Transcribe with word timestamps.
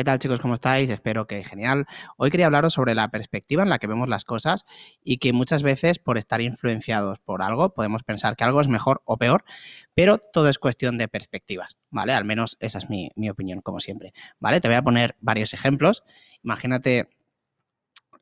¿Qué 0.00 0.04
tal 0.04 0.18
chicos? 0.18 0.40
¿Cómo 0.40 0.54
estáis? 0.54 0.88
Espero 0.88 1.26
que 1.26 1.44
genial. 1.44 1.86
Hoy 2.16 2.30
quería 2.30 2.46
hablaros 2.46 2.72
sobre 2.72 2.94
la 2.94 3.10
perspectiva 3.10 3.62
en 3.62 3.68
la 3.68 3.78
que 3.78 3.86
vemos 3.86 4.08
las 4.08 4.24
cosas 4.24 4.64
y 5.04 5.18
que 5.18 5.34
muchas 5.34 5.62
veces 5.62 5.98
por 5.98 6.16
estar 6.16 6.40
influenciados 6.40 7.18
por 7.18 7.42
algo 7.42 7.74
podemos 7.74 8.02
pensar 8.02 8.34
que 8.34 8.44
algo 8.44 8.62
es 8.62 8.68
mejor 8.68 9.02
o 9.04 9.18
peor, 9.18 9.44
pero 9.92 10.16
todo 10.16 10.48
es 10.48 10.58
cuestión 10.58 10.96
de 10.96 11.06
perspectivas, 11.06 11.76
¿vale? 11.90 12.14
Al 12.14 12.24
menos 12.24 12.56
esa 12.60 12.78
es 12.78 12.88
mi, 12.88 13.10
opinión, 13.28 13.60
como 13.60 13.78
siempre, 13.78 14.14
¿vale? 14.38 14.62
Te 14.62 14.68
voy 14.68 14.78
a 14.78 14.82
poner 14.82 15.16
varios 15.20 15.52
ejemplos. 15.52 16.02
Imagínate 16.42 17.10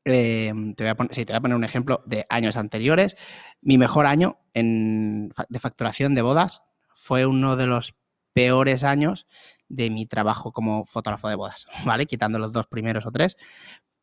eh, 0.04 0.52
te, 0.76 0.82
voy 0.82 0.90
a 0.90 0.96
poner, 0.96 1.12
te 1.12 1.24
voy 1.26 1.36
a 1.36 1.40
poner 1.40 1.56
un 1.56 1.62
ejemplo 1.62 2.02
de 2.06 2.26
años 2.28 2.56
anteriores. 2.56 3.16
Mi 3.60 3.78
mejor 3.78 4.06
año 4.06 4.40
en, 4.52 5.32
de 5.48 5.60
facturación 5.60 6.16
de 6.16 6.22
bodas 6.22 6.60
fue 6.92 7.24
uno 7.24 7.54
de 7.54 7.68
los 7.68 7.94
peores 8.32 8.82
años 8.82 9.28
de 9.68 9.90
mi 9.90 10.06
trabajo 10.06 10.52
como 10.52 10.84
fotógrafo 10.86 11.28
de 11.28 11.34
bodas, 11.36 11.66
¿vale? 11.84 12.06
Quitando 12.06 12.38
los 12.38 12.52
dos 12.52 12.66
primeros 12.66 13.06
o 13.06 13.10
tres, 13.10 13.36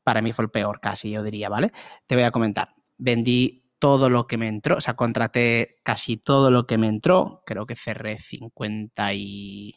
para 0.03 0.21
mí 0.21 0.33
fue 0.33 0.45
el 0.45 0.51
peor 0.51 0.79
casi, 0.79 1.11
yo 1.11 1.23
diría, 1.23 1.49
¿vale? 1.49 1.71
Te 2.07 2.15
voy 2.15 2.23
a 2.23 2.31
comentar. 2.31 2.75
Vendí 2.97 3.65
todo 3.79 4.09
lo 4.09 4.27
que 4.27 4.37
me 4.37 4.47
entró, 4.47 4.77
o 4.77 4.81
sea, 4.81 4.95
contraté 4.95 5.77
casi 5.83 6.17
todo 6.17 6.51
lo 6.51 6.65
que 6.65 6.77
me 6.77 6.87
entró, 6.87 7.43
creo 7.45 7.65
que 7.65 7.75
cerré 7.75 8.19
50 8.19 9.13
y 9.13 9.75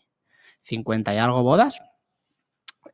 50 0.61 1.15
y 1.15 1.19
algo 1.19 1.43
bodas, 1.43 1.81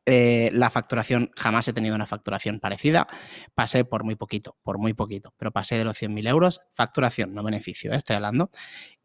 eh, 0.05 0.49
la 0.53 0.69
facturación, 0.69 1.31
jamás 1.35 1.67
he 1.67 1.73
tenido 1.73 1.95
una 1.95 2.05
facturación 2.05 2.59
parecida. 2.59 3.07
Pasé 3.55 3.85
por 3.85 4.03
muy 4.03 4.15
poquito, 4.15 4.55
por 4.63 4.77
muy 4.77 4.93
poquito, 4.93 5.33
pero 5.37 5.51
pasé 5.51 5.75
de 5.77 5.83
los 5.83 5.97
100.000 5.97 6.27
euros. 6.27 6.61
Facturación, 6.73 7.33
no 7.33 7.43
beneficio, 7.43 7.91
eh, 7.91 7.95
estoy 7.97 8.17
hablando. 8.17 8.51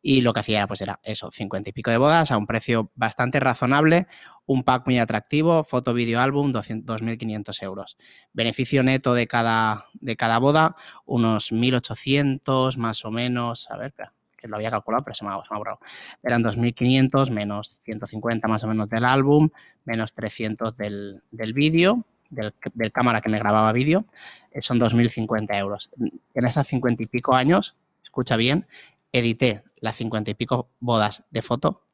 Y 0.02 0.20
lo 0.20 0.32
que 0.32 0.40
hacía 0.40 0.58
era, 0.58 0.66
pues 0.66 0.80
era 0.82 1.00
eso, 1.02 1.30
50 1.30 1.70
y 1.70 1.72
pico 1.72 1.90
de 1.90 1.98
bodas 1.98 2.30
a 2.30 2.36
un 2.36 2.46
precio 2.46 2.90
bastante 2.94 3.40
razonable, 3.40 4.06
un 4.46 4.62
pack 4.62 4.86
muy 4.86 4.98
atractivo, 4.98 5.64
foto, 5.64 5.94
vídeo, 5.94 6.20
álbum, 6.20 6.52
2.500 6.52 7.62
euros. 7.62 7.96
Beneficio 8.32 8.82
neto 8.82 9.14
de 9.14 9.26
cada, 9.26 9.86
de 9.94 10.16
cada 10.16 10.38
boda, 10.38 10.76
unos 11.06 11.52
1.800 11.52 12.76
más 12.76 13.04
o 13.04 13.10
menos. 13.10 13.70
A 13.70 13.76
ver, 13.76 13.88
espera 13.88 14.14
que 14.40 14.48
lo 14.48 14.56
había 14.56 14.70
calculado, 14.70 15.04
pero 15.04 15.14
se 15.14 15.24
me 15.24 15.30
ha, 15.30 15.56
borrado. 15.56 15.78
Eran 16.22 16.42
2.500 16.42 17.30
menos 17.30 17.80
150 17.84 18.48
más 18.48 18.64
o 18.64 18.68
menos 18.68 18.88
del 18.88 19.04
álbum, 19.04 19.50
menos 19.84 20.12
300 20.14 20.76
del, 20.76 21.22
vídeo, 21.54 22.04
del, 22.30 22.52
cámara 22.92 23.20
que 23.20 23.28
me 23.28 23.38
grababa 23.38 23.72
vídeo, 23.72 24.06
eh, 24.50 24.62
son 24.62 24.80
2.050 24.80 25.56
euros. 25.58 25.90
En 26.34 26.46
esas 26.46 26.66
50 26.66 27.02
y 27.02 27.06
pico 27.06 27.34
años, 27.34 27.76
escucha 28.02 28.36
bien, 28.36 28.66
edité 29.12 29.62
las 29.76 29.96
50 29.96 30.30
y 30.30 30.34
pico 30.34 30.70
bodas 30.80 31.26
de 31.30 31.42
foto 31.42 31.84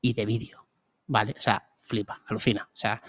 y 0.00 0.14
de 0.14 0.26
vídeo, 0.26 0.66
¿vale? 1.06 1.34
O 1.36 1.40
sea, 1.40 1.68
flipa, 1.78 2.22
alucina, 2.26 2.64
o 2.64 2.76
sea, 2.76 3.02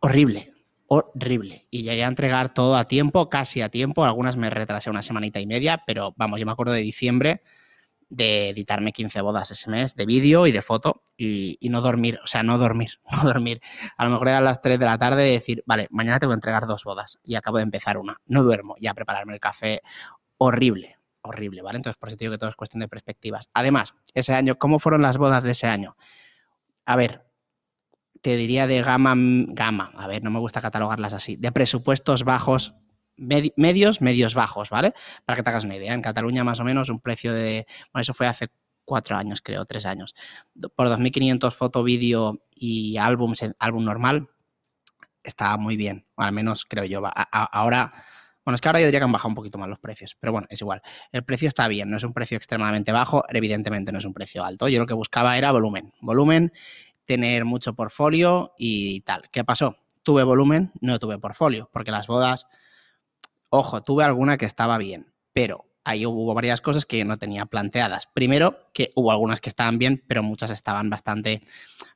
horrible, 0.00 0.50
horrible. 0.86 1.66
Y 1.70 1.82
llegué 1.82 2.04
a 2.04 2.08
entregar 2.08 2.52
todo 2.52 2.76
a 2.76 2.86
tiempo, 2.86 3.28
casi 3.28 3.60
a 3.60 3.68
tiempo, 3.68 4.04
algunas 4.04 4.36
me 4.36 4.50
retrasé 4.50 4.90
una 4.90 5.02
semanita 5.02 5.40
y 5.40 5.46
media, 5.46 5.82
pero 5.86 6.14
vamos, 6.16 6.40
yo 6.40 6.46
me 6.46 6.52
acuerdo 6.52 6.72
de 6.72 6.80
diciembre, 6.80 7.42
de 8.12 8.50
editarme 8.50 8.92
15 8.92 9.22
bodas 9.22 9.50
ese 9.50 9.70
mes 9.70 9.96
de 9.96 10.04
vídeo 10.04 10.46
y 10.46 10.52
de 10.52 10.60
foto 10.60 11.02
y, 11.16 11.56
no 11.70 11.80
dormir, 11.80 12.20
o 12.22 12.26
sea, 12.26 12.42
no 12.42 12.58
dormir, 12.58 13.00
no 13.10 13.24
dormir. 13.24 13.60
A 13.96 14.04
lo 14.04 14.10
mejor 14.10 14.28
era 14.28 14.38
a 14.38 14.42
las 14.42 14.60
3 14.60 14.78
de 14.78 14.84
la 14.84 14.98
tarde 14.98 15.30
y 15.30 15.32
decir, 15.32 15.62
vale, 15.66 15.88
mañana 15.90 16.20
tengo 16.20 16.32
que 16.32 16.36
entregar 16.36 16.66
dos 16.66 16.84
bodas 16.84 17.18
y 17.24 17.36
acabo 17.36 17.56
de 17.56 17.62
empezar 17.62 17.96
una. 17.96 18.20
No 18.26 18.42
duermo, 18.42 18.76
ya 18.78 18.92
prepararme 18.92 19.32
el 19.32 19.40
café. 19.40 19.80
Horrible, 20.36 20.98
horrible, 21.22 21.62
¿vale? 21.62 21.76
Entonces, 21.76 21.96
por 21.98 22.10
eso 22.10 22.18
digo 22.18 22.32
que 22.32 22.38
todo 22.38 22.50
es 22.50 22.56
cuestión 22.56 22.80
de 22.80 22.88
perspectivas. 22.88 23.48
Además, 23.54 23.94
ese 24.12 24.34
año, 24.34 24.58
¿cómo 24.58 24.78
fueron 24.78 25.00
las 25.00 25.16
bodas 25.16 25.42
de 25.42 25.52
ese 25.52 25.66
año? 25.66 25.96
A 26.84 26.96
ver, 26.96 27.24
te 28.20 28.36
diría 28.36 28.66
de 28.66 28.82
gama, 28.82 29.14
gama, 29.16 29.90
a 29.96 30.06
ver, 30.06 30.22
no 30.22 30.30
me 30.30 30.38
gusta 30.38 30.60
catalogarlas 30.60 31.14
así, 31.14 31.36
de 31.36 31.50
presupuestos 31.50 32.24
bajos 32.24 32.74
medios, 33.16 34.00
medios 34.00 34.34
bajos, 34.34 34.70
¿vale? 34.70 34.94
Para 35.24 35.36
que 35.36 35.42
te 35.42 35.50
hagas 35.50 35.64
una 35.64 35.76
idea. 35.76 35.94
En 35.94 36.02
Cataluña, 36.02 36.44
más 36.44 36.60
o 36.60 36.64
menos, 36.64 36.88
un 36.88 37.00
precio 37.00 37.32
de. 37.32 37.66
Bueno, 37.92 38.02
eso 38.02 38.14
fue 38.14 38.26
hace 38.26 38.48
cuatro 38.84 39.16
años, 39.16 39.40
creo, 39.42 39.64
tres 39.64 39.86
años. 39.86 40.14
Por 40.74 40.88
2.500 40.88 41.52
foto, 41.52 41.82
vídeo 41.82 42.42
y 42.54 42.96
álbum, 42.96 43.34
álbum 43.58 43.84
normal, 43.84 44.28
está 45.22 45.56
muy 45.56 45.76
bien. 45.76 46.06
Al 46.16 46.32
menos 46.32 46.64
creo 46.64 46.84
yo. 46.84 47.02
ahora. 47.04 47.92
Bueno, 48.44 48.56
es 48.56 48.60
que 48.60 48.68
ahora 48.68 48.80
yo 48.80 48.86
diría 48.86 48.98
que 48.98 49.04
han 49.04 49.12
bajado 49.12 49.28
un 49.28 49.36
poquito 49.36 49.56
más 49.56 49.68
los 49.68 49.78
precios, 49.78 50.16
pero 50.18 50.32
bueno, 50.32 50.48
es 50.50 50.60
igual. 50.60 50.82
El 51.12 51.24
precio 51.24 51.46
está 51.46 51.68
bien, 51.68 51.88
no 51.88 51.96
es 51.96 52.02
un 52.02 52.12
precio 52.12 52.36
extremadamente 52.36 52.90
bajo, 52.90 53.22
evidentemente 53.28 53.92
no 53.92 53.98
es 53.98 54.04
un 54.04 54.12
precio 54.12 54.44
alto. 54.44 54.66
Yo 54.66 54.80
lo 54.80 54.86
que 54.86 54.94
buscaba 54.94 55.38
era 55.38 55.52
volumen. 55.52 55.92
Volumen, 56.00 56.52
tener 57.04 57.44
mucho 57.44 57.74
portfolio 57.74 58.52
y 58.58 59.02
tal. 59.02 59.30
¿Qué 59.30 59.44
pasó? 59.44 59.76
Tuve 60.02 60.24
volumen, 60.24 60.72
no 60.80 60.98
tuve 60.98 61.20
portfolio, 61.20 61.70
porque 61.72 61.92
las 61.92 62.08
bodas 62.08 62.48
Ojo, 63.54 63.82
tuve 63.82 64.02
alguna 64.02 64.38
que 64.38 64.46
estaba 64.46 64.78
bien, 64.78 65.12
pero 65.34 65.66
ahí 65.84 66.06
hubo 66.06 66.32
varias 66.32 66.62
cosas 66.62 66.86
que 66.86 67.04
no 67.04 67.18
tenía 67.18 67.44
planteadas. 67.44 68.08
Primero, 68.14 68.56
que 68.72 68.92
hubo 68.94 69.12
algunas 69.12 69.42
que 69.42 69.50
estaban 69.50 69.76
bien, 69.76 70.02
pero 70.08 70.22
muchas 70.22 70.48
estaban 70.48 70.88
bastante 70.88 71.42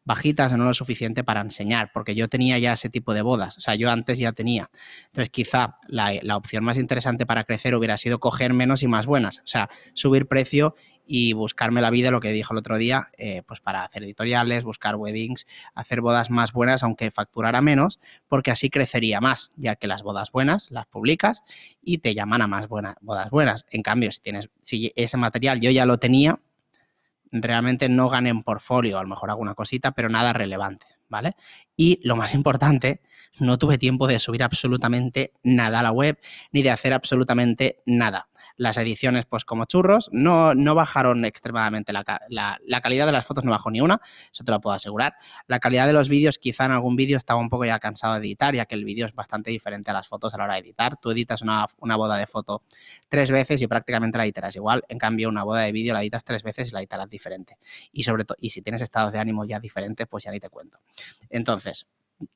bajitas 0.05 0.53
no 0.53 0.67
lo 0.67 0.75
suficiente 0.75 1.25
para 1.25 1.41
enseñar, 1.41 1.93
porque 1.95 2.15
yo 2.15 2.29
tenía 2.29 2.59
ya 2.59 2.75
ese 2.75 2.91
tipo 2.91 3.15
de 3.15 3.23
bodas, 3.23 3.57
o 3.57 3.61
sea, 3.63 3.75
yo 3.75 3.91
antes 3.91 4.19
ya 4.19 4.33
tenía. 4.33 4.71
Entonces, 5.07 5.31
quizá 5.31 5.79
la, 5.89 6.13
la 6.21 6.37
opción 6.37 6.63
más 6.63 6.77
interesante 6.77 7.25
para 7.25 7.45
crecer 7.45 7.75
hubiera 7.75 7.97
sido 7.97 8.21
coger 8.21 8.53
menos 8.53 8.83
y 8.83 8.89
más 8.89 9.07
buenas, 9.07 9.39
o 9.39 9.47
sea, 9.47 9.71
subir 9.95 10.29
precio 10.29 10.75
y 11.07 11.33
buscarme 11.33 11.81
la 11.81 11.91
vida, 11.91 12.11
lo 12.11 12.21
que 12.21 12.33
dijo 12.33 12.53
el 12.53 12.59
otro 12.59 12.77
día, 12.77 13.09
eh, 13.17 13.43
pues 13.47 13.61
para 13.61 13.85
hacer 13.85 14.03
editoriales, 14.03 14.65
buscar 14.65 14.97
weddings, 14.97 15.47
hacer 15.75 16.01
bodas 16.01 16.31
más 16.31 16.53
buenas, 16.53 16.83
aunque 16.83 17.11
facturara 17.11 17.61
menos, 17.61 18.01
porque 18.29 18.51
así 18.51 18.71
crecería 18.71 19.21
más, 19.21 19.53
ya 19.57 19.77
que 19.77 19.87
las 19.87 20.03
bodas 20.03 20.33
buenas 20.33 20.57
las 20.71 20.87
publicas 20.87 21.43
y 21.83 21.99
te 21.99 22.15
llaman 22.15 22.43
a 22.43 22.47
más 22.47 22.69
buenas, 22.69 22.97
bodas 23.01 23.31
buenas. 23.31 23.67
En 23.71 23.83
cambio, 23.83 24.11
si 24.11 24.21
tienes, 24.21 24.51
si 24.61 24.93
ese 24.97 25.17
material 25.17 25.61
yo 25.61 25.71
ya 25.71 25.87
lo 25.87 25.99
tenía, 25.99 26.41
realmente 27.33 27.89
no 27.89 28.09
gané 28.09 28.31
en 28.31 28.43
portfolio, 28.43 28.99
a 28.99 29.03
lo 29.03 29.09
mejor 29.09 29.31
alguna 29.31 29.55
cosita, 29.55 29.93
pero 29.93 30.09
nada 30.09 30.33
relevante. 30.33 30.87
¿Vale? 31.09 31.37
Y 31.77 32.01
lo 32.03 32.17
más 32.17 32.35
importante, 32.35 33.03
no 33.39 33.59
tuve 33.59 33.79
tiempo 33.79 34.07
de 34.07 34.19
subir 34.19 34.43
absolutamente 34.43 35.35
nada 35.43 35.81
a 35.81 35.83
la 35.83 35.93
web 35.93 36.19
ni 36.53 36.63
de 36.63 36.71
hacer 36.71 36.93
absolutamente 36.93 37.83
nada. 37.85 38.29
Las 38.57 38.79
ediciones, 38.79 39.27
pues 39.27 39.45
como 39.45 39.67
churros, 39.67 40.09
no, 40.13 40.55
no 40.55 40.75
bajaron 40.75 41.27
extremadamente 41.27 41.93
la, 41.93 42.05
calidad 42.83 43.05
de 43.05 43.13
las 43.13 43.27
fotos, 43.27 43.45
no 43.45 43.51
bajó 43.51 43.71
ni 43.71 43.83
una, 43.83 44.01
eso 44.33 44.45
te 44.45 44.51
lo 44.53 44.61
puedo 44.61 44.75
asegurar. 44.75 45.15
La 45.47 45.59
calidad 45.59 45.87
de 45.87 45.93
los 45.93 46.09
vídeos, 46.09 46.39
quizá 46.39 46.65
en 46.65 46.73
algún 46.73 46.97
vídeo 46.97 47.19
estaba 47.19 47.39
un 47.39 47.51
poco 47.51 47.67
ya 47.67 47.79
cansado 47.79 48.15
de 48.15 48.21
editar, 48.21 48.55
ya 48.55 48.65
que 48.65 48.75
el 48.75 48.85
vídeo 48.87 49.05
es 49.05 49.15
bastante 49.15 49.51
diferente 49.51 49.91
a 49.91 49.95
las 49.95 50.09
fotos 50.09 50.33
a 50.33 50.39
la 50.39 50.45
hora 50.45 50.55
de 50.55 50.61
editar. 50.61 50.97
Tú 50.97 51.11
editas 51.11 51.43
una, 51.43 51.67
boda 51.97 52.17
de 52.17 52.27
foto 52.27 52.63
tres 53.11 53.31
veces 53.31 53.61
y 53.61 53.67
prácticamente 53.67 54.17
la 54.17 54.25
editarás 54.25 54.57
igual. 54.57 54.83
En 54.89 54.99
cambio, 54.99 55.29
una 55.29 55.45
boda 55.45 55.61
de 55.61 55.73
vídeo 55.73 55.93
la 55.93 56.01
editas 56.01 56.25
tres 56.25 56.43
veces 56.43 56.69
y 56.69 56.71
la 56.71 56.79
editarás 56.79 57.11
diferente. 57.11 57.59
Y 57.93 58.05
sobre 58.05 58.25
todo, 58.25 58.39
y 58.41 58.51
si 58.51 58.63
tienes 58.63 58.81
estados 58.81 59.13
de 59.13 59.19
ánimo 59.19 59.45
ya 59.45 59.61
diferentes, 59.61 60.07
pues 60.07 60.25
ya 60.25 60.31
ni 60.31 60.41
te 60.41 60.49
cuento. 60.49 60.79
Entonces, 61.29 61.66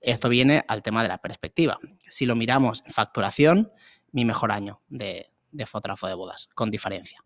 esto 0.01 0.29
viene 0.29 0.65
al 0.69 0.83
tema 0.83 1.03
de 1.03 1.09
la 1.09 1.19
perspectiva. 1.19 1.79
Si 2.09 2.27
lo 2.27 2.37
miramos 2.37 2.83
en 2.87 2.93
facturación, 2.93 3.73
mi 4.13 4.25
mejor 4.25 4.53
año 4.53 4.81
de, 4.89 5.31
de 5.53 5.67
fotógrafo 5.67 6.07
de 6.07 6.15
bodas, 6.15 6.49
con 6.55 6.71
diferencia. 6.71 7.23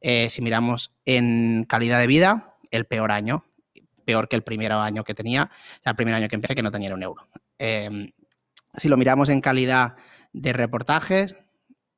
Eh, 0.00 0.28
si 0.28 0.42
miramos 0.42 0.92
en 1.04 1.64
calidad 1.68 1.98
de 1.98 2.06
vida, 2.06 2.56
el 2.70 2.86
peor 2.86 3.12
año, 3.12 3.44
peor 4.04 4.28
que 4.28 4.36
el 4.36 4.42
primer 4.42 4.72
año 4.72 5.04
que 5.04 5.14
tenía, 5.14 5.50
el 5.84 5.96
primer 5.96 6.14
año 6.14 6.28
que 6.28 6.36
empecé 6.36 6.54
que 6.54 6.62
no 6.62 6.70
tenía 6.70 6.94
un 6.94 7.02
euro. 7.02 7.28
Em, 7.58 8.10
si 8.76 8.88
lo 8.88 8.96
miramos 8.96 9.28
en 9.28 9.40
calidad 9.40 9.96
de 10.32 10.52
reportajes, 10.52 11.36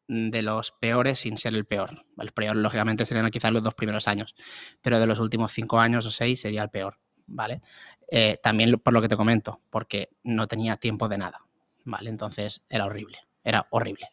de 0.09 0.41
los 0.41 0.73
peores 0.73 1.19
sin 1.19 1.37
ser 1.37 1.55
el 1.55 1.67
peor. 1.67 2.07
El 2.17 2.33
peor, 2.33 2.57
lógicamente, 2.57 3.05
serían 3.05 3.31
quizás 3.31 3.53
los 3.53 3.63
dos 3.63 3.75
primeros 3.75 4.09
años, 4.09 4.35
pero 4.81 4.99
de 4.99 5.07
los 5.07 5.21
últimos 5.21 5.53
cinco 5.53 5.79
años 5.79 6.07
o 6.07 6.11
seis 6.11 6.41
sería 6.41 6.63
el 6.63 6.71
peor, 6.71 6.99
¿vale? 7.27 7.61
Eh, 8.11 8.39
también 8.43 8.79
por 8.79 8.95
lo 8.95 9.03
que 9.03 9.09
te 9.09 9.17
comento, 9.17 9.61
porque 9.71 10.11
no 10.23 10.47
tenía 10.47 10.77
tiempo 10.77 11.09
de 11.09 11.19
nada, 11.19 11.41
¿vale? 11.85 12.11
Entonces 12.11 12.63
era 12.69 12.87
horrible, 12.87 13.19
era 13.45 13.67
horrible. 13.71 14.13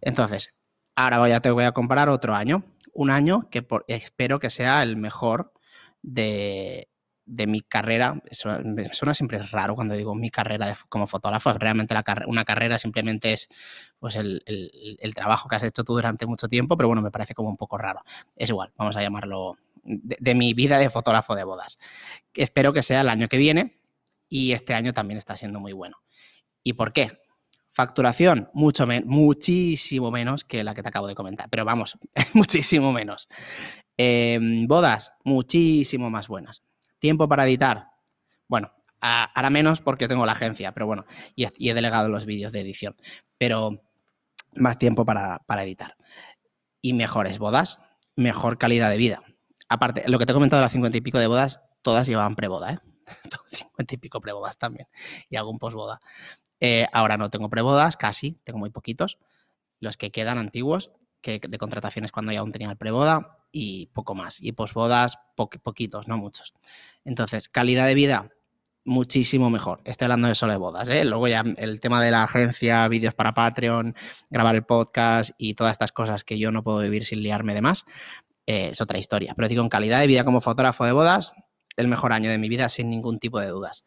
Entonces, 0.00 0.54
Ahora 0.96 1.28
ya 1.28 1.40
te 1.40 1.50
voy 1.50 1.64
a 1.64 1.72
comparar 1.72 2.08
otro 2.08 2.34
año. 2.34 2.64
Un 2.94 3.10
año 3.10 3.48
que 3.50 3.66
espero 3.88 4.40
que 4.40 4.48
sea 4.48 4.82
el 4.82 4.96
mejor 4.96 5.52
de, 6.02 6.88
mi 7.26 7.60
carrera. 7.60 8.22
suena 8.32 9.14
siempre 9.14 9.38
raro 9.38 9.74
cuando 9.74 9.94
digo 9.94 10.14
mi 10.14 10.30
carrera 10.30 10.74
como 10.88 11.06
fotógrafo. 11.06 11.52
Realmente 11.52 11.94
una 12.26 12.46
carrera 12.46 12.78
simplemente 12.78 13.34
es 13.34 13.48
pues 13.98 14.16
el, 14.16 14.42
trabajo 15.14 15.50
que 15.50 15.56
has 15.56 15.64
hecho 15.64 15.84
tú 15.84 15.92
durante 15.92 16.24
mucho 16.24 16.48
tiempo, 16.48 16.78
pero 16.78 16.88
bueno, 16.88 17.02
me 17.02 17.10
parece 17.10 17.34
como 17.34 17.50
un 17.50 17.58
poco 17.58 17.76
raro. 17.76 18.00
Es 18.34 18.48
igual, 18.48 18.72
vamos 18.78 18.96
a 18.96 19.02
llamarlo 19.02 19.58
de, 19.86 20.34
mi 20.34 20.54
vida 20.54 20.78
de 20.78 20.90
fotógrafo 20.90 21.34
de 21.34 21.44
bodas. 21.44 21.78
Espero 22.34 22.72
que 22.72 22.82
sea 22.82 23.00
el 23.00 23.08
año 23.08 23.28
que 23.28 23.38
viene 23.38 23.80
y 24.28 24.52
este 24.52 24.74
año 24.74 24.92
también 24.92 25.18
está 25.18 25.36
siendo 25.36 25.60
muy 25.60 25.72
bueno. 25.72 26.02
¿Y 26.62 26.74
por 26.74 26.92
qué? 26.92 27.20
Facturación, 27.70 28.48
mucho 28.54 28.86
muchísimo 29.04 30.10
menos 30.10 30.44
que 30.44 30.64
la 30.64 30.74
que 30.74 30.82
te 30.82 30.88
acabo 30.88 31.06
de 31.06 31.14
comentar, 31.14 31.48
pero 31.50 31.64
vamos, 31.64 31.98
muchísimo 32.34 32.92
menos. 32.92 33.28
Em, 33.96 34.66
bodas, 34.66 35.12
muchísimo 35.24 36.10
más 36.10 36.28
buenas. 36.28 36.62
Tiempo 36.98 37.28
para 37.28 37.44
editar, 37.44 37.88
bueno, 38.48 38.72
ahora 39.00 39.50
menos 39.50 39.80
porque 39.80 40.08
tengo 40.08 40.26
la 40.26 40.32
agencia, 40.32 40.72
pero 40.72 40.86
bueno, 40.86 41.04
y, 41.34 41.44
he 41.44 41.74
delegado 41.74 42.08
los 42.08 42.26
vídeos 42.26 42.52
de 42.52 42.60
edición, 42.60 42.96
pero 43.38 43.82
más 44.54 44.78
tiempo 44.78 45.04
para, 45.04 45.40
para 45.46 45.62
editar. 45.62 45.96
Y 46.80 46.94
mejores 46.94 47.38
bodas, 47.38 47.78
mejor 48.16 48.58
calidad 48.58 48.90
de 48.90 48.96
vida. 48.96 49.22
Aparte, 49.68 50.08
lo 50.08 50.18
que 50.18 50.26
te 50.26 50.32
he 50.32 50.34
comentado 50.34 50.62
las 50.62 50.72
50 50.72 50.98
y 50.98 51.00
pico 51.00 51.18
de 51.18 51.26
bodas, 51.26 51.60
todas 51.82 52.06
llevaban 52.06 52.36
preboda, 52.36 52.72
¿eh? 52.72 52.78
50 53.46 53.94
y 53.94 53.98
pico 53.98 54.20
prebodas 54.20 54.58
también 54.58 54.88
y 55.28 55.36
algún 55.36 55.58
posboda. 55.58 56.00
Eh, 56.60 56.86
ahora 56.92 57.16
no 57.16 57.30
tengo 57.30 57.48
prebodas, 57.50 57.96
casi, 57.96 58.40
tengo 58.44 58.58
muy 58.58 58.70
poquitos. 58.70 59.18
Los 59.80 59.96
que 59.96 60.10
quedan 60.10 60.38
antiguos, 60.38 60.90
que 61.20 61.40
de 61.46 61.58
contrataciones 61.58 62.12
cuando 62.12 62.32
ya 62.32 62.40
aún 62.40 62.52
tenía 62.52 62.70
el 62.70 62.76
preboda 62.76 63.38
y 63.52 63.86
poco 63.86 64.14
más. 64.14 64.40
Y 64.40 64.52
posbodas, 64.52 65.18
poquitos, 65.34 66.08
no 66.08 66.16
muchos. 66.16 66.54
Entonces, 67.04 67.48
calidad 67.48 67.86
de 67.86 67.94
vida, 67.94 68.30
muchísimo 68.86 69.50
mejor. 69.50 69.80
Estoy 69.84 70.06
hablando 70.06 70.28
de 70.28 70.34
solo 70.34 70.52
de 70.52 70.58
bodas. 70.58 70.88
¿eh? 70.88 71.04
Luego 71.04 71.28
ya 71.28 71.44
el 71.56 71.80
tema 71.80 72.02
de 72.02 72.10
la 72.10 72.22
agencia, 72.22 72.86
vídeos 72.88 73.14
para 73.14 73.34
Patreon, 73.34 73.94
grabar 74.30 74.54
el 74.54 74.64
podcast 74.64 75.32
y 75.36 75.54
todas 75.54 75.72
estas 75.72 75.92
cosas 75.92 76.24
que 76.24 76.38
yo 76.38 76.52
no 76.52 76.62
puedo 76.62 76.78
vivir 76.78 77.04
sin 77.04 77.22
liarme 77.22 77.54
de 77.54 77.62
más, 77.62 77.84
eh, 78.46 78.68
es 78.70 78.80
otra 78.80 78.98
historia. 78.98 79.34
Pero 79.36 79.48
digo, 79.48 79.62
en 79.62 79.68
calidad 79.68 80.00
de 80.00 80.06
vida 80.06 80.24
como 80.24 80.40
fotógrafo 80.40 80.84
de 80.84 80.92
bodas, 80.92 81.34
el 81.76 81.88
mejor 81.88 82.12
año 82.12 82.30
de 82.30 82.38
mi 82.38 82.48
vida 82.48 82.68
sin 82.68 82.88
ningún 82.88 83.18
tipo 83.18 83.40
de 83.40 83.48
dudas. 83.48 83.84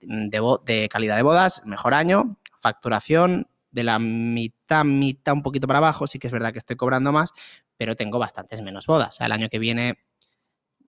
De, 0.00 0.40
de 0.64 0.88
calidad 0.88 1.16
de 1.16 1.22
bodas, 1.22 1.62
mejor 1.64 1.94
año, 1.94 2.38
facturación 2.60 3.48
de 3.70 3.84
la 3.84 3.98
mitad, 3.98 4.84
mitad 4.84 5.34
un 5.34 5.42
poquito 5.42 5.66
para 5.66 5.78
abajo, 5.78 6.06
sí 6.06 6.18
que 6.18 6.26
es 6.26 6.32
verdad 6.32 6.52
que 6.52 6.58
estoy 6.58 6.76
cobrando 6.76 7.12
más, 7.12 7.32
pero 7.76 7.96
tengo 7.96 8.18
bastantes 8.18 8.62
menos 8.62 8.86
bodas. 8.86 9.20
el 9.20 9.32
año 9.32 9.48
que 9.48 9.58
viene, 9.58 9.98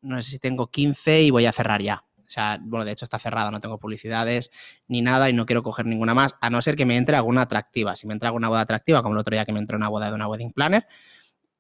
no 0.02 0.20
sé 0.20 0.32
si 0.32 0.38
tengo 0.38 0.70
15 0.70 1.22
y 1.22 1.30
voy 1.30 1.46
a 1.46 1.52
cerrar 1.52 1.82
ya. 1.82 2.04
O 2.18 2.30
sea, 2.34 2.58
bueno, 2.60 2.84
de 2.84 2.92
hecho 2.92 3.04
está 3.04 3.18
cerrada, 3.18 3.50
no 3.50 3.60
tengo 3.60 3.78
publicidades 3.78 4.50
ni 4.88 5.02
nada 5.02 5.28
y 5.28 5.32
no 5.32 5.46
quiero 5.46 5.62
coger 5.62 5.86
ninguna 5.86 6.14
más, 6.14 6.36
a 6.40 6.50
no 6.50 6.60
ser 6.62 6.74
que 6.74 6.84
me 6.84 6.96
entre 6.96 7.16
alguna 7.16 7.42
atractiva. 7.42 7.94
Si 7.94 8.06
me 8.06 8.14
entra 8.14 8.28
alguna 8.28 8.48
boda 8.48 8.60
atractiva, 8.60 9.02
como 9.02 9.14
el 9.14 9.20
otro 9.20 9.34
día 9.34 9.44
que 9.44 9.52
me 9.52 9.60
entró 9.60 9.76
una 9.76 9.88
boda 9.88 10.08
de 10.08 10.14
una 10.14 10.26
wedding 10.28 10.50
planner, 10.50 10.86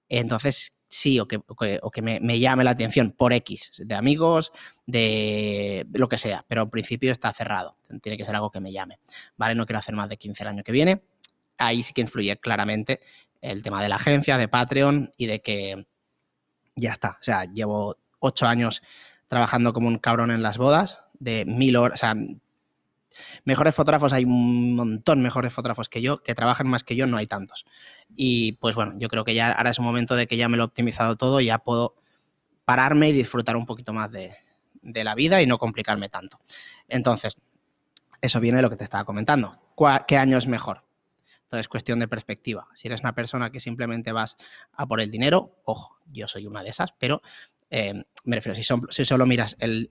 entonces 0.08 0.78
sí, 0.94 1.18
o 1.18 1.26
que, 1.26 1.40
o 1.46 1.90
que, 1.90 2.02
me, 2.02 2.38
llame 2.38 2.62
la 2.62 2.70
atención 2.70 3.10
por 3.10 3.32
X, 3.32 3.72
de 3.84 3.94
amigos, 3.96 4.52
de 4.86 5.86
lo 5.92 6.08
que 6.08 6.18
sea, 6.18 6.44
pero 6.46 6.62
en 6.62 6.70
principio 6.70 7.10
está 7.10 7.32
cerrado. 7.32 7.76
Tiene 8.00 8.16
que 8.16 8.24
ser 8.24 8.36
algo 8.36 8.50
que 8.50 8.60
me 8.60 8.72
llame. 8.72 9.00
¿Vale? 9.36 9.56
No 9.56 9.66
quiero 9.66 9.80
hacer 9.80 9.96
más 9.96 10.08
de 10.08 10.16
15 10.16 10.44
el 10.44 10.48
año 10.48 10.62
que 10.62 10.70
viene. 10.70 11.02
Ahí 11.58 11.82
sí 11.82 11.92
que 11.92 12.00
influye 12.00 12.36
claramente 12.36 13.00
el 13.40 13.62
tema 13.64 13.82
de 13.82 13.88
la 13.88 13.96
agencia, 13.96 14.38
de 14.38 14.46
Patreon 14.46 15.10
y 15.16 15.26
de 15.26 15.42
que 15.42 15.84
ya 16.76 16.92
está. 16.92 17.16
O 17.20 17.22
sea, 17.22 17.44
llevo 17.44 17.98
ocho 18.20 18.46
años 18.46 18.80
trabajando 19.26 19.72
como 19.72 19.88
un 19.88 19.98
cabrón 19.98 20.30
en 20.30 20.42
las 20.42 20.58
bodas, 20.58 21.00
de 21.18 21.44
mil 21.44 21.76
horas, 21.76 21.98
o 21.98 22.00
sea, 22.00 22.14
mejores 23.44 23.74
fotógrafos 23.74 24.12
hay 24.12 24.24
un 24.24 24.74
montón 24.74 25.22
mejores 25.22 25.52
fotógrafos 25.52 25.88
que 25.88 26.02
yo, 26.02 26.22
que 26.22 26.34
trabajan 26.34 26.68
más 26.68 26.84
que 26.84 26.96
yo, 26.96 27.06
no 27.06 27.16
hay 27.16 27.26
tantos. 27.26 27.64
Y 28.14 28.52
pues 28.52 28.74
bueno, 28.74 28.94
yo 28.98 29.08
creo 29.08 29.24
que 29.24 29.34
ya 29.34 29.52
ahora 29.52 29.70
es 29.70 29.78
un 29.78 29.84
momento 29.84 30.16
de 30.16 30.26
que 30.26 30.36
ya 30.36 30.48
me 30.48 30.56
lo 30.56 30.64
he 30.64 30.66
optimizado 30.66 31.16
todo 31.16 31.40
ya 31.40 31.58
puedo 31.58 31.96
pararme 32.64 33.10
y 33.10 33.12
disfrutar 33.12 33.56
un 33.56 33.66
poquito 33.66 33.92
más 33.92 34.10
de, 34.10 34.36
de 34.82 35.04
la 35.04 35.14
vida 35.14 35.42
y 35.42 35.46
no 35.46 35.58
complicarme 35.58 36.08
tanto. 36.08 36.38
Entonces, 36.88 37.36
eso 38.20 38.40
viene 38.40 38.56
de 38.56 38.62
lo 38.62 38.70
que 38.70 38.76
te 38.76 38.84
estaba 38.84 39.04
comentando. 39.04 39.58
¿Qué 40.06 40.16
año 40.16 40.38
es 40.38 40.46
mejor? 40.46 40.84
Entonces, 41.42 41.68
cuestión 41.68 42.00
de 42.00 42.08
perspectiva. 42.08 42.68
Si 42.74 42.88
eres 42.88 43.00
una 43.00 43.14
persona 43.14 43.50
que 43.50 43.60
simplemente 43.60 44.12
vas 44.12 44.36
a 44.72 44.86
por 44.86 45.00
el 45.00 45.10
dinero, 45.10 45.60
ojo, 45.64 45.98
yo 46.06 46.26
soy 46.26 46.46
una 46.46 46.62
de 46.62 46.70
esas, 46.70 46.92
pero 46.98 47.22
eh, 47.70 48.04
me 48.24 48.36
refiero, 48.36 48.54
si, 48.54 49.04
solo 49.04 49.26
miras 49.26 49.56
el, 49.58 49.88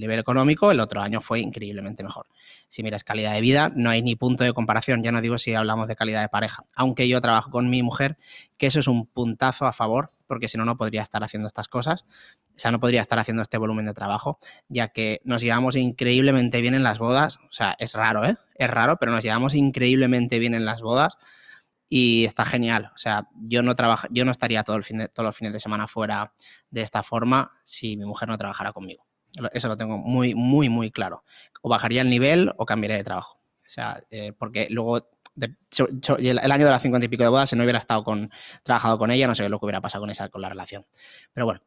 nivel 0.00 0.18
económico, 0.18 0.70
el 0.70 0.78
otro 0.78 1.00
año 1.00 1.20
fue 1.20 1.40
increíblemente 1.40 2.04
mejor. 2.04 2.26
Si 2.68 2.82
miras 2.82 3.02
calidad 3.02 3.34
de 3.34 3.40
vida, 3.40 3.72
no 3.74 3.90
hay 3.90 4.00
ni 4.00 4.14
punto 4.14 4.44
de 4.44 4.52
comparación. 4.52 5.02
Ya 5.02 5.10
no 5.10 5.20
digo 5.20 5.38
si 5.38 5.54
hablamos 5.54 5.88
de 5.88 5.96
calidad 5.96 6.22
de 6.22 6.28
pareja. 6.28 6.64
Aunque 6.74 7.08
yo 7.08 7.20
trabajo 7.20 7.50
con 7.50 7.70
mi 7.70 7.82
mujer, 7.82 8.16
que 8.58 8.66
eso 8.66 8.78
es 8.78 8.86
un 8.86 9.06
puntazo 9.06 9.66
a 9.66 9.72
favor, 9.72 10.12
porque 10.28 10.46
si 10.46 10.56
no, 10.56 10.64
no 10.64 10.76
podría 10.76 11.02
estar 11.02 11.24
haciendo 11.24 11.48
estas 11.48 11.66
cosas. 11.66 12.04
O 12.54 12.58
sea, 12.58 12.70
no 12.70 12.78
podría 12.78 13.00
estar 13.00 13.18
haciendo 13.18 13.42
este 13.42 13.58
volumen 13.58 13.86
de 13.86 13.94
trabajo, 13.94 14.38
ya 14.68 14.88
que 14.88 15.20
nos 15.24 15.42
llevamos 15.42 15.74
increíblemente 15.74 16.60
bien 16.60 16.74
en 16.74 16.84
las 16.84 17.00
bodas. 17.00 17.38
O 17.48 17.52
sea, 17.52 17.74
es 17.80 17.94
raro, 17.94 18.24
¿eh? 18.24 18.36
Es 18.54 18.70
raro, 18.70 18.98
pero 19.00 19.10
nos 19.10 19.24
llevamos 19.24 19.54
increíblemente 19.54 20.38
bien 20.38 20.54
en 20.54 20.64
las 20.64 20.80
bodas 20.80 21.18
y 21.96 22.24
está 22.24 22.44
genial. 22.44 22.90
O 22.92 22.98
sea, 22.98 23.28
yo 23.36 23.62
no 23.62 23.72
yo 24.10 24.24
no 24.24 24.32
estaría 24.32 24.64
todo 24.64 24.74
el 24.74 24.82
fin 24.82 24.98
de, 24.98 25.06
todos 25.06 25.28
los 25.28 25.36
fines 25.36 25.52
de 25.52 25.60
semana 25.60 25.86
fuera 25.86 26.34
de 26.68 26.82
esta 26.82 27.04
forma 27.04 27.52
si 27.62 27.96
mi 27.96 28.04
mujer 28.04 28.28
no 28.28 28.36
trabajara 28.36 28.72
conmigo. 28.72 29.06
Eso 29.52 29.68
lo 29.68 29.76
tengo 29.76 29.96
muy, 29.96 30.34
muy, 30.34 30.68
muy 30.68 30.90
claro. 30.90 31.22
O 31.62 31.68
bajaría 31.68 32.02
el 32.02 32.10
nivel 32.10 32.52
o 32.56 32.66
cambiaría 32.66 32.96
de 32.96 33.04
trabajo. 33.04 33.38
O 33.60 33.70
sea, 33.70 34.00
eh, 34.10 34.32
porque 34.36 34.66
luego 34.70 35.08
el, 36.18 36.38
año 36.50 36.64
de 36.64 36.70
las 36.72 36.82
50 36.82 37.04
y 37.04 37.08
pico 37.08 37.22
de 37.22 37.28
bodas, 37.28 37.50
si 37.50 37.54
no 37.54 37.62
hubiera 37.62 37.78
estado 37.78 38.02
con, 38.02 38.28
trabajado 38.64 38.98
con 38.98 39.12
ella, 39.12 39.28
no 39.28 39.36
sé 39.36 39.48
lo 39.48 39.60
que 39.60 39.66
hubiera 39.66 39.80
pasado 39.80 40.02
con 40.02 40.10
esa, 40.10 40.28
con 40.30 40.42
la 40.42 40.48
relación. 40.48 40.84
Pero 41.32 41.46
bueno, 41.46 41.60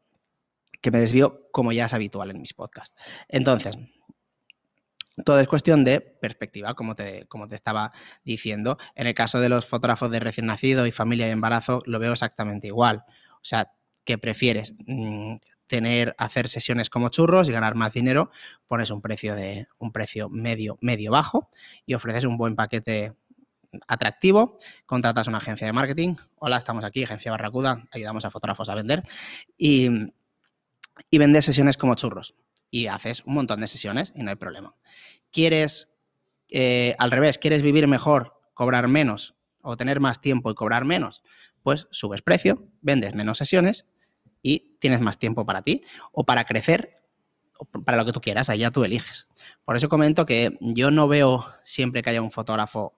que 0.82 0.90
me 0.90 0.98
desvío 0.98 1.48
como 1.52 1.72
ya 1.72 1.86
es 1.86 1.94
habitual 1.94 2.30
en 2.32 2.38
mis 2.38 2.52
podcasts. 2.52 2.94
Entonces, 3.28 3.78
todo 5.24 5.40
es 5.40 5.48
cuestión 5.48 5.84
de 5.84 6.00
perspectiva, 6.00 6.74
como 6.74 6.94
te, 6.94 7.26
como 7.26 7.48
te 7.48 7.54
estaba 7.54 7.92
diciendo. 8.24 8.78
En 8.94 9.06
el 9.06 9.14
caso 9.14 9.40
de 9.40 9.48
los 9.48 9.66
fotógrafos 9.66 10.10
de 10.10 10.20
recién 10.20 10.46
nacido 10.46 10.86
y 10.86 10.92
familia 10.92 11.28
y 11.28 11.30
embarazo, 11.30 11.82
lo 11.86 11.98
veo 11.98 12.12
exactamente 12.12 12.66
igual. 12.66 13.04
O 13.34 13.44
sea, 13.44 13.72
¿qué 14.04 14.18
prefieres? 14.18 14.74
Mm, 14.86 15.36
tener, 15.66 16.14
hacer 16.18 16.48
sesiones 16.48 16.90
como 16.90 17.10
churros 17.10 17.48
y 17.48 17.52
ganar 17.52 17.74
más 17.74 17.92
dinero, 17.92 18.30
pones 18.66 18.90
un 18.90 19.02
precio 19.02 19.34
de 19.34 19.68
un 19.78 19.92
precio 19.92 20.28
medio, 20.30 20.78
medio 20.80 21.12
bajo 21.12 21.50
y 21.86 21.94
ofreces 21.94 22.24
un 22.24 22.36
buen 22.38 22.56
paquete 22.56 23.14
atractivo, 23.86 24.56
contratas 24.86 25.28
una 25.28 25.38
agencia 25.38 25.66
de 25.66 25.74
marketing. 25.74 26.16
Hola, 26.36 26.56
estamos 26.56 26.84
aquí, 26.84 27.04
agencia 27.04 27.30
Barracuda, 27.30 27.84
ayudamos 27.92 28.24
a 28.24 28.30
fotógrafos 28.30 28.68
a 28.70 28.74
vender 28.74 29.02
y, 29.58 29.88
y 31.10 31.18
vendes 31.18 31.44
sesiones 31.44 31.76
como 31.76 31.94
churros 31.94 32.34
y 32.70 32.86
haces 32.86 33.22
un 33.24 33.34
montón 33.34 33.60
de 33.60 33.68
sesiones 33.68 34.12
y 34.14 34.22
no 34.22 34.30
hay 34.30 34.36
problema. 34.36 34.74
¿Quieres, 35.32 35.90
eh, 36.48 36.94
al 36.98 37.10
revés, 37.10 37.38
quieres 37.38 37.62
vivir 37.62 37.86
mejor, 37.86 38.40
cobrar 38.54 38.88
menos 38.88 39.34
o 39.62 39.76
tener 39.76 40.00
más 40.00 40.20
tiempo 40.20 40.50
y 40.50 40.54
cobrar 40.54 40.84
menos? 40.84 41.22
Pues 41.62 41.86
subes 41.90 42.22
precio, 42.22 42.68
vendes 42.80 43.14
menos 43.14 43.38
sesiones 43.38 43.86
y 44.42 44.76
tienes 44.78 45.00
más 45.00 45.18
tiempo 45.18 45.44
para 45.44 45.62
ti 45.62 45.82
o 46.12 46.24
para 46.24 46.44
crecer 46.44 46.94
o 47.58 47.64
para 47.64 47.98
lo 47.98 48.04
que 48.04 48.12
tú 48.12 48.20
quieras, 48.20 48.48
allá 48.48 48.70
tú 48.70 48.84
eliges. 48.84 49.26
Por 49.64 49.76
eso 49.76 49.88
comento 49.88 50.26
que 50.26 50.56
yo 50.60 50.90
no 50.90 51.08
veo 51.08 51.46
siempre 51.64 52.02
que 52.02 52.10
haya 52.10 52.22
un 52.22 52.30
fotógrafo 52.30 52.96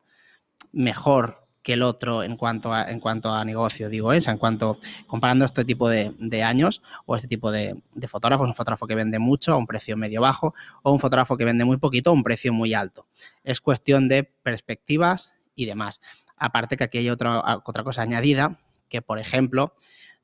mejor 0.72 1.48
que 1.62 1.74
el 1.74 1.82
otro 1.82 2.22
en 2.22 2.36
cuanto 2.36 2.72
a, 2.72 2.84
en 2.84 3.00
cuanto 3.00 3.32
a 3.32 3.44
negocio, 3.44 3.88
digo, 3.88 4.12
¿eh? 4.12 4.20
en 4.26 4.38
cuanto, 4.38 4.78
comparando 5.06 5.44
este 5.44 5.64
tipo 5.64 5.88
de, 5.88 6.42
años 6.42 6.82
o 7.06 7.16
este 7.16 7.28
tipo 7.28 7.52
de, 7.52 7.80
fotógrafos, 8.08 8.48
un 8.48 8.54
fotógrafo 8.54 8.86
que 8.86 8.94
vende 8.94 9.18
mucho 9.18 9.52
a 9.52 9.56
un 9.56 9.66
precio 9.66 9.96
medio 9.96 10.22
bajo 10.22 10.54
o 10.82 10.92
un 10.92 11.00
fotógrafo 11.00 11.36
que 11.36 11.44
vende 11.44 11.64
muy 11.64 11.76
poquito 11.76 12.10
a 12.10 12.12
un 12.12 12.22
precio 12.22 12.52
muy 12.52 12.72
alto. 12.72 13.06
Es 13.44 13.60
cuestión 13.60 14.08
de 14.08 14.24
perspectivas 14.24 15.30
y 15.54 15.66
demás. 15.66 16.00
Aparte 16.36 16.76
que 16.76 16.84
aquí 16.84 16.98
hay 16.98 17.10
otra, 17.10 17.42
otra 17.64 17.84
cosa 17.84 18.02
añadida, 18.02 18.58
que 18.88 19.02
por 19.02 19.18
ejemplo, 19.18 19.74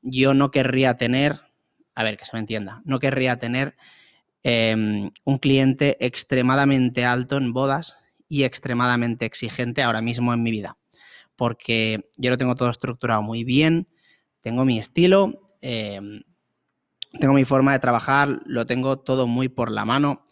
yo 0.01 0.33
no 0.33 0.49
querría 0.49 0.97
tener, 0.97 1.39
a 1.93 2.03
ver, 2.03 2.17
que 2.17 2.25
se 2.25 2.35
me 2.35 2.39
entienda, 2.39 2.81
no 2.85 2.97
querría 2.97 3.37
tener 3.37 3.75
em, 4.41 5.11
un 5.23 5.37
cliente 5.37 6.03
extremadamente 6.03 7.05
alto 7.05 7.37
en 7.37 7.53
bodas 7.53 7.97
y 8.27 8.43
extremadamente 8.43 9.25
exigente 9.25 9.83
ahora 9.83 10.01
mismo 10.01 10.33
en 10.33 10.41
mi 10.41 10.49
vida 10.49 10.77
porque 11.37 12.09
yo 12.17 12.31
lo 12.31 12.37
tengo 12.37 12.55
todo 12.55 12.69
estructurado 12.69 13.21
muy 13.21 13.45
bien, 13.45 13.87
tengo 14.41 14.65
mi 14.65 14.79
estilo, 14.79 15.41
em, 15.61 16.23
tengo 17.19 17.33
mi 17.33 17.45
forma 17.45 17.71
de 17.71 17.79
trabajar, 17.79 18.41
lo 18.45 18.65
tengo 18.65 18.97
todo 18.97 19.27
muy 19.27 19.47
por 19.47 19.71
la 19.71 19.85
mano 19.85 20.25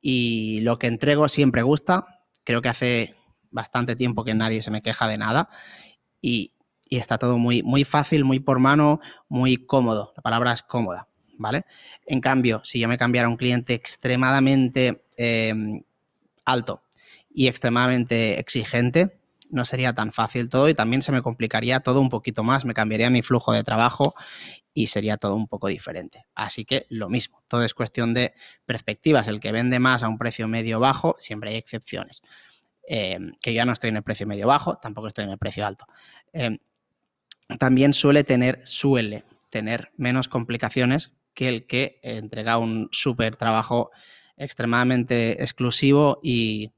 y 0.00 0.60
lo 0.62 0.78
que 0.78 0.88
entrego 0.88 1.28
siempre 1.28 1.62
gusta. 1.62 2.22
Creo 2.44 2.62
que 2.62 2.68
hace 2.68 3.14
bastante 3.50 3.96
tiempo 3.96 4.24
que 4.24 4.34
nadie 4.34 4.62
se 4.62 4.70
me 4.70 4.82
queja 4.82 5.06
de 5.08 5.18
nada 5.18 5.48
y, 6.20 6.52
está 6.88 7.18
todo 7.18 7.36
muy, 7.36 7.64
muy 7.64 7.82
fácil, 7.82 8.24
muy 8.24 8.38
por 8.38 8.60
mano, 8.60 9.00
muy 9.28 9.56
cómodo. 9.56 10.12
La 10.16 10.22
palabra 10.22 10.52
es 10.52 10.62
cómoda, 10.62 11.08
¿vale? 11.36 11.64
En 12.06 12.20
cambio, 12.20 12.60
si 12.62 12.78
yo 12.78 12.86
me 12.86 12.96
cambiara 12.96 13.28
un 13.28 13.36
cliente 13.36 13.74
extremadamente 13.74 15.04
em, 15.16 15.82
alto 16.44 16.84
y 17.28 17.48
extremadamente 17.48 18.38
exigente, 18.38 19.15
no 19.50 19.64
sería 19.64 19.94
tan 19.94 20.12
fácil 20.12 20.48
todo 20.48 20.68
y 20.68 20.74
también 20.74 21.02
se 21.02 21.12
me 21.12 21.22
complicaría 21.22 21.80
todo 21.80 22.00
un 22.00 22.08
poquito 22.08 22.42
más, 22.42 22.64
me 22.64 22.74
cambiaría 22.74 23.10
mi 23.10 23.22
flujo 23.22 23.52
de 23.52 23.64
trabajo 23.64 24.14
y 24.74 24.88
sería 24.88 25.16
todo 25.16 25.34
un 25.34 25.46
poco 25.46 25.68
diferente. 25.68 26.26
Así 26.34 26.64
que 26.64 26.86
lo 26.90 27.08
mismo, 27.08 27.42
todo 27.48 27.64
es 27.64 27.74
cuestión 27.74 28.14
de 28.14 28.34
perspectivas. 28.66 29.28
El 29.28 29.40
que 29.40 29.52
vende 29.52 29.78
más 29.78 30.02
a 30.02 30.08
un 30.08 30.18
precio 30.18 30.48
medio 30.48 30.80
bajo, 30.80 31.16
siempre 31.18 31.50
hay 31.50 31.56
excepciones. 31.56 32.22
em, 32.88 33.32
que 33.42 33.52
ya 33.52 33.64
no 33.64 33.72
estoy 33.72 33.90
en 33.90 33.96
el 33.96 34.04
precio 34.04 34.28
medio 34.28 34.46
bajo, 34.46 34.76
tampoco 34.76 35.08
estoy 35.08 35.24
en 35.24 35.30
el 35.30 35.38
precio 35.38 35.66
alto. 35.66 35.86
Em, 36.32 36.58
también 37.58 37.92
suele 37.92 38.22
tener, 38.22 38.60
suele 38.64 39.24
tener 39.50 39.90
menos 39.96 40.28
complicaciones 40.28 41.12
que 41.34 41.48
el 41.48 41.66
que 41.66 41.98
entrega 42.02 42.58
un 42.58 42.88
súper 42.92 43.36
trabajo 43.36 43.90
extremadamente 44.36 45.42
exclusivo 45.42 46.20
y 46.22 46.72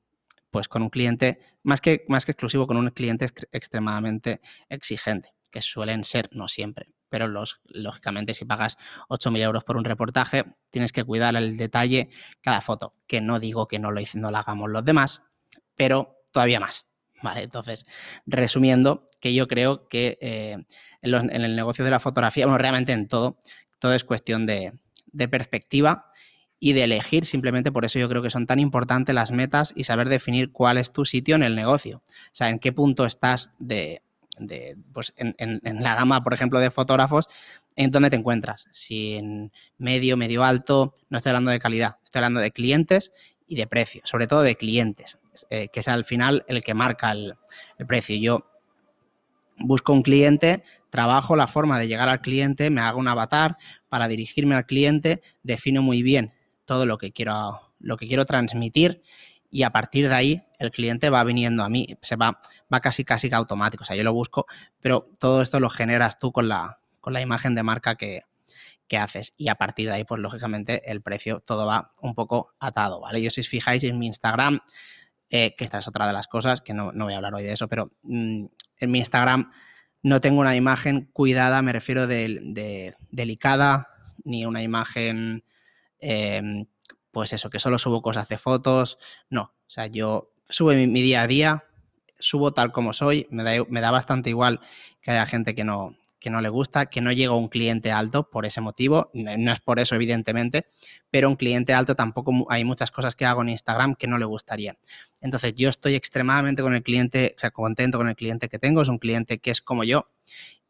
pues 0.51 0.69
con 0.69 0.83
un 0.83 0.91
cliente, 0.91 1.41
más 1.63 1.81
que, 1.81 2.05
más 2.09 2.25
que 2.25 2.33
exclusivo, 2.33 2.67
con 2.67 2.77
un 2.77 2.91
cliente 2.91 3.27
extremadamente 3.53 4.41
exigente, 4.69 5.33
que 5.51 5.61
suelen 5.61 6.05
ser, 6.05 6.29
no 6.33 6.49
siempre, 6.49 6.91
pero 7.09 7.29
los, 7.29 7.61
lógicamente 7.65 8.35
si 8.35 8.45
pagas 8.45 8.77
8.000 9.09 9.43
euros 9.43 9.65
por 9.65 9.77
un 9.77 9.85
reportaje, 9.85 10.45
tienes 10.71 10.93
que 10.93 11.05
cuidar 11.05 11.37
el 11.37 11.57
detalle 11.57 12.11
cada 12.41 12.61
foto, 12.61 12.95
que 13.07 13.21
no 13.21 13.41
digo 13.41 13.69
que 13.69 13.79
no 13.79 13.91
lo, 13.91 14.01
no 14.15 14.31
lo 14.31 14.37
hagamos 14.37 14.71
los 14.71 14.85
demás, 14.85 15.23
pero 15.75 16.23
todavía 16.33 16.61
más. 16.61 16.87
Vale, 17.21 17.43
entonces, 17.43 17.85
resumiendo, 18.27 19.05
que 19.21 19.35
yo 19.35 19.49
creo 19.49 19.89
que 19.89 20.19
eh, 20.21 20.57
en, 21.03 21.31
el 21.31 21.57
negocio 21.57 21.85
de 21.85 21.91
la 21.91 21.99
fotografía, 21.99 22.47
bueno, 22.47 22.59
realmente 22.59 22.93
en 22.93 23.09
todo, 23.09 23.39
todo 23.81 23.93
es 23.93 24.05
cuestión 24.05 24.47
de, 24.47 24.73
de 25.07 25.29
perspectiva 25.29 26.13
y 26.61 26.73
de 26.73 26.85
elegir, 26.85 27.25
simplemente 27.25 27.71
por 27.71 27.85
eso 27.85 27.99
yo 27.99 28.09
creo 28.09 28.23
que 28.23 28.31
son 28.31 28.47
tan 28.47 28.59
importantes 28.59 29.15
las 29.15 29.31
metas 29.31 29.73
y 29.77 29.85
saber 29.85 30.09
definir 30.09 30.51
cuál 30.51 30.79
es 30.79 30.93
tu 30.93 31.05
sitio 31.05 31.37
en 31.37 31.43
el 31.43 31.55
negocio. 31.55 31.99
O 31.99 32.31
sea, 32.33 32.49
en 32.49 32.59
qué 32.59 32.73
punto 32.73 33.07
estás 33.07 33.53
de, 33.59 34.03
pues 34.93 35.15
en, 35.17 35.61
la 35.63 35.95
gama, 35.95 36.23
por 36.23 36.35
ejemplo, 36.35 36.59
de 36.59 36.71
fotógrafos, 36.71 37.29
en 37.77 37.93
dónde 37.93 38.11
te 38.11 38.17
encuentras. 38.17 38.67
Si 38.73 39.15
en 39.15 39.53
medio, 39.79 40.17
medio 40.17 40.43
alto, 40.43 40.95
no 41.11 41.19
estoy 41.19 41.31
hablando 41.31 41.53
de 41.53 41.61
calidad, 41.61 41.97
estoy 42.03 42.21
hablando 42.21 42.41
de 42.41 42.51
clientes 42.51 43.13
y 43.47 43.57
de 43.57 43.67
precio, 43.67 44.03
sobre 44.05 44.27
todo 44.27 44.43
de 44.43 44.57
clientes, 44.57 45.19
eh, 45.51 45.69
que 45.73 45.81
es 45.81 45.89
al 45.89 46.05
final 46.05 46.45
el 46.49 46.65
que 46.65 46.75
marca 46.75 47.13
el, 47.13 47.35
el 47.79 47.87
precio. 47.87 48.17
Yo 48.17 48.51
busco 49.59 49.93
un 49.93 50.03
cliente, 50.03 50.65
trabajo 50.91 51.37
la 51.37 51.47
forma 51.47 51.79
de 51.79 51.87
llegar 51.87 52.09
al 52.09 52.21
cliente, 52.21 52.69
me 52.71 52.81
hago 52.81 52.99
un 52.99 53.07
avatar 53.07 53.59
para 53.89 54.09
dirigirme 54.09 54.57
al 54.57 54.67
cliente, 54.67 55.23
defino 55.45 55.83
muy 55.83 56.03
bien 56.03 56.33
todo 56.69 56.85
lo 56.85 56.99
que 56.99 57.13
quiero, 57.13 57.73
lo 57.81 57.97
que 57.97 58.07
quiero 58.07 58.27
transmitir 58.27 59.03
y 59.51 59.63
a 59.63 59.71
partir 59.71 60.07
de 60.07 60.15
ahí 60.15 60.43
el 60.59 60.71
cliente 60.71 61.09
va 61.09 61.25
viniendo 61.25 61.65
a 61.65 61.71
mí, 61.71 61.97
se 62.03 62.17
va, 62.17 62.43
va 62.73 62.81
casi 62.81 63.07
casi 63.07 63.33
automático, 63.33 63.85
o 63.85 63.87
sea, 63.87 63.97
yo 63.97 64.05
lo 64.05 64.13
busco, 64.13 64.45
pero 64.79 65.09
todo 65.19 65.41
esto 65.41 65.61
lo 65.61 65.71
generas 65.71 66.19
tú 66.19 66.31
con 66.31 66.47
la, 66.47 66.79
con 67.01 67.15
la 67.15 67.23
imagen 67.23 67.55
de 67.55 67.63
marca 67.63 67.97
que, 67.97 68.23
haces 68.99 69.35
y 69.37 69.49
a 69.49 69.55
partir 69.55 69.89
de 69.89 69.95
ahí, 69.95 70.05
pues 70.05 70.19
lógicamente 70.21 70.91
el 70.91 71.03
precio 71.03 71.41
todo 71.41 71.67
va 71.67 71.93
un 72.01 72.15
poco 72.15 72.55
atado, 72.59 73.01
¿vale? 73.01 73.21
Yo 73.21 73.31
si 73.31 73.43
os 73.43 73.49
fijáis 73.49 73.85
en 73.85 73.99
mi 73.99 74.07
Instagram, 74.07 74.61
eh, 75.29 75.55
que 75.57 75.65
esta 75.65 75.79
es 75.79 75.89
otra 75.89 76.07
de 76.07 76.15
las 76.15 76.27
cosas, 76.27 76.63
que 76.63 76.73
no, 76.73 76.91
voy 76.93 77.13
a 77.13 77.17
hablar 77.17 77.35
hoy 77.35 77.43
de 77.43 77.53
eso, 77.53 77.69
pero 77.69 77.93
mm, 78.03 78.47
en 78.79 78.91
mi 78.91 78.99
Instagram 78.99 79.53
no 80.03 80.23
tengo 80.23 80.41
una 80.41 80.57
imagen 80.57 81.11
cuidada, 81.13 81.61
me 81.61 81.75
refiero 81.75 82.07
de 82.07 82.95
delicada, 83.11 83.89
ni 84.25 84.47
una 84.47 84.63
imagen 84.63 85.45
Em, 86.01 86.67
pues 87.11 87.33
eso, 87.33 87.51
que 87.51 87.59
solo 87.59 87.79
subo 87.79 88.03
cosas 88.03 88.29
de 88.29 88.39
fotos. 88.39 88.99
No, 89.31 89.43
o 89.43 89.71
sea, 89.71 89.87
yo 89.87 90.33
subo 90.49 90.73
mi, 90.73 91.03
día 91.03 91.23
a 91.23 91.27
día, 91.27 91.65
subo 92.19 92.53
tal 92.53 92.73
como 92.73 92.93
soy, 92.93 93.27
me 93.31 93.43
da, 93.43 93.65
me 93.69 93.81
da, 93.81 93.91
bastante 93.91 94.31
igual 94.31 94.61
que 95.01 95.11
haya 95.11 95.27
gente 95.27 95.55
que 95.55 95.65
no, 95.65 95.99
que 96.21 96.31
no 96.31 96.41
le 96.41 96.49
gusta, 96.49 96.87
que 96.87 97.01
no 97.01 97.13
llega 97.13 97.35
un 97.35 97.49
cliente 97.49 97.93
alto 97.93 98.29
por 98.31 98.47
ese 98.47 98.61
motivo, 98.61 99.11
no 99.15 99.53
es 99.53 99.61
por 99.61 99.79
eso 99.79 99.95
evidentemente, 99.95 100.67
pero 101.11 101.29
un 101.29 101.37
cliente 101.37 101.75
alto 101.75 101.95
tampoco 101.95 102.47
hay 102.51 102.65
muchas 102.65 102.91
cosas 102.91 103.15
que 103.15 103.25
hago 103.25 103.43
en 103.43 103.51
Instagram 103.51 103.95
que 103.95 104.07
no 104.07 104.19
le 104.19 104.25
gustarían. 104.25 104.79
Entonces 105.21 105.55
yo 105.55 105.69
estoy 105.69 105.95
extremadamente 105.95 106.63
con 106.63 106.75
el 106.75 106.83
cliente, 106.83 107.35
o 107.37 107.41
sea, 107.41 107.51
contento 107.51 107.99
con 107.99 108.09
el 108.09 108.17
cliente 108.17 108.49
que 108.49 108.59
tengo, 108.59 108.83
es 108.83 108.89
un 108.89 108.99
cliente 108.99 109.39
que 109.39 109.51
es 109.51 109.61
como 109.61 109.85
yo 109.85 110.11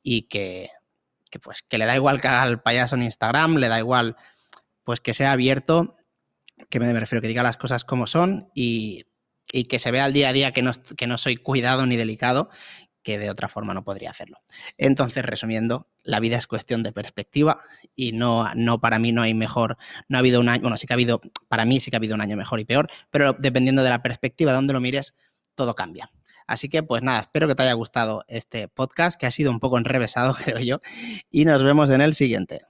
y 0.03 0.23
que, 0.23 0.71
que 1.31 1.39
pues 1.39 1.63
que 1.63 1.79
le 1.79 1.87
da 1.87 1.97
igual 1.97 2.21
que 2.21 2.29
haga 2.29 2.49
el 2.49 2.61
payaso 2.61 2.97
en 2.97 3.05
Instagram, 3.05 3.57
le 3.57 3.69
da 3.69 3.79
igual 3.79 4.17
pues 4.89 5.03
que 5.03 5.13
sea 5.13 5.33
abierto, 5.33 5.99
que 6.71 6.81
me 6.81 6.91
refiero, 6.99 7.21
que 7.21 7.29
diga 7.29 7.43
las 7.43 7.59
cosas 7.59 7.85
como 7.85 8.07
son 8.07 8.49
y, 8.55 9.05
que 9.69 9.79
se 9.79 9.91
vea 9.91 10.07
al 10.07 10.15
día 10.15 10.31
a 10.31 10.33
día 10.33 10.53
que 10.53 10.63
no, 10.63 10.73
que 10.97 11.07
no 11.07 11.19
soy 11.19 11.37
cuidado 11.37 11.85
ni 11.85 11.99
delicado, 11.99 12.49
que 13.03 13.19
de 13.19 13.29
otra 13.29 13.51
forma 13.51 13.75
no 13.75 13.85
podría 13.85 14.09
hacerlo. 14.09 14.39
Entonces, 14.79 15.27
resumiendo, 15.27 15.91
la 16.05 16.21
vida 16.21 16.39
es 16.39 16.47
cuestión 16.47 16.83
de 16.83 16.93
perspectiva 16.93 17.61
y 17.95 18.13
no, 18.13 18.49
no 18.55 18.81
para 18.81 18.99
mí 18.99 19.13
no 19.13 19.21
hay 19.21 19.35
mejor, 19.35 19.77
no 20.09 20.17
ha 20.17 20.21
habido 20.21 20.41
un 20.41 20.49
año, 20.49 20.63
bueno, 20.63 20.79
sí 20.79 20.87
que 20.87 20.95
ha 20.95 20.97
habido, 20.97 21.21
para 21.49 21.67
mí 21.67 21.81
sí 21.81 21.91
que 21.91 21.97
ha 21.97 21.99
habido 21.99 22.15
un 22.15 22.23
año 22.23 22.39
mejor 22.39 22.59
y 22.59 22.65
peor, 22.65 22.89
pero 23.11 23.35
dependiendo 23.35 23.83
de 23.83 23.91
la 23.91 24.01
perspectiva 24.01 24.53
de 24.53 24.57
donde 24.57 24.73
lo 24.73 24.81
mires, 24.81 25.13
todo 25.55 25.75
cambia. 25.75 26.11
Así 26.49 26.71
que 26.71 26.83
pues 26.83 27.03
nada, 27.03 27.21
espero 27.21 27.47
que 27.47 27.55
te 27.55 27.63
haya 27.63 27.75
gustado 27.75 28.25
este 28.27 28.69
podcast, 28.69 29.21
que 29.21 29.27
ha 29.27 29.31
sido 29.31 29.51
un 29.51 29.61
poco 29.61 29.77
enrevesado, 29.77 30.35
creo 30.45 30.61
yo, 30.61 30.81
y 31.31 31.45
nos 31.45 31.63
vemos 31.63 31.91
en 31.91 32.01
el 32.01 32.15
siguiente. 32.15 32.63